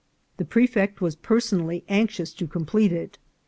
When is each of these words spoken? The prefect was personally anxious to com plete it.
The 0.37 0.45
prefect 0.45 0.99
was 0.99 1.15
personally 1.15 1.85
anxious 1.87 2.33
to 2.33 2.47
com 2.47 2.65
plete 2.65 2.91
it. 2.91 3.19